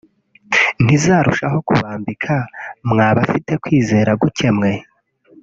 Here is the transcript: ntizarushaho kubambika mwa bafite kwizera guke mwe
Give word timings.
ntizarushaho 0.83 1.57
kubambika 1.67 2.33
mwa 2.89 3.07
bafite 3.17 3.51
kwizera 3.63 4.11
guke 4.21 4.47
mwe 4.57 4.71